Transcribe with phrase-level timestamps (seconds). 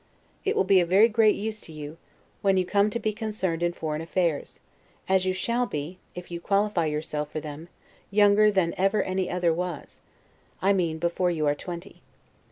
[0.43, 1.97] It will be of very great use to you,
[2.41, 4.59] when you come to be concerned in foreign affairs;
[5.07, 7.69] as you shall be (if you qualify yourself for them)
[8.09, 10.01] younger than ever any other was:
[10.59, 12.01] I mean before you are twenty.